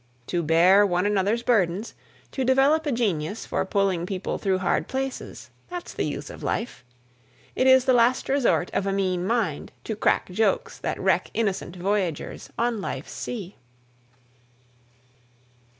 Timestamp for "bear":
0.41-0.83